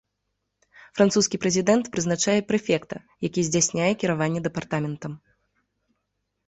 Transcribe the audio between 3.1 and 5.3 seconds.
які здзяйсняе кіраванне дэпартаментам.